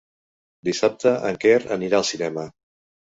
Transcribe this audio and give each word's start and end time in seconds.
Dissabte 0.69 1.13
en 1.31 1.37
Quer 1.45 1.59
anirà 1.77 2.01
al 2.01 2.09
cinema. 2.13 2.47